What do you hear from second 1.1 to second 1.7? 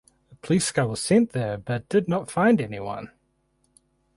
there